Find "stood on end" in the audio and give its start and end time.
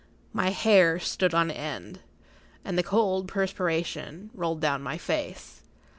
0.99-1.99